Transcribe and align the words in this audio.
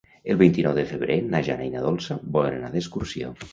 El 0.33 0.37
vint-i-nou 0.37 0.73
de 0.77 0.85
febrer 0.93 1.17
na 1.35 1.43
Jana 1.49 1.69
i 1.69 1.71
na 1.75 1.85
Dolça 1.85 2.19
volen 2.39 2.59
anar 2.61 2.75
d'excursió. 2.79 3.33